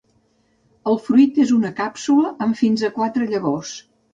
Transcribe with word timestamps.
El 0.91 0.97
fruit 1.09 1.37
és 1.45 1.53
una 1.57 1.71
càpsula 1.81 2.33
amb 2.47 2.61
fins 2.63 2.89
a 2.89 2.93
quatre 2.99 3.33
llavors. 3.35 3.79